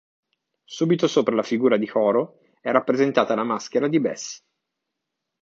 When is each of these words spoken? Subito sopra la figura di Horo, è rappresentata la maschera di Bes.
Subito 0.65 1.07
sopra 1.07 1.35
la 1.35 1.43
figura 1.43 1.77
di 1.77 1.87
Horo, 1.93 2.39
è 2.59 2.71
rappresentata 2.71 3.35
la 3.35 3.43
maschera 3.43 3.87
di 3.87 3.99
Bes. 3.99 4.43